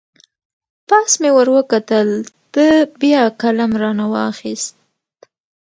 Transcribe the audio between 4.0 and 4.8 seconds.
واخست.